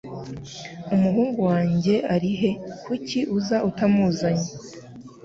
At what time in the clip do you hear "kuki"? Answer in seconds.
2.83-3.19